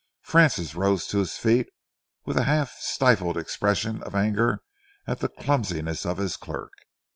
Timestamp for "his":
1.19-1.37, 6.17-6.37